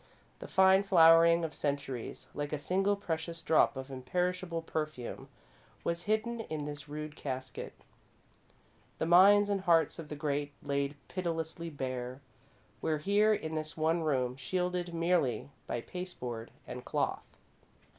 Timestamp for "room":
14.01-14.35